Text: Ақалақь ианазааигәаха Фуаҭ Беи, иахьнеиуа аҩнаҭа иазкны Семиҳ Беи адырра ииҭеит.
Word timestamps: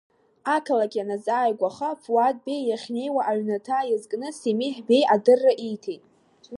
Ақалақь 0.55 0.95
ианазааигәаха 0.97 1.89
Фуаҭ 2.01 2.37
Беи, 2.45 2.61
иахьнеиуа 2.65 3.21
аҩнаҭа 3.31 3.87
иазкны 3.89 4.27
Семиҳ 4.39 4.75
Беи 4.87 5.09
адырра 5.13 5.53
ииҭеит. 5.67 6.03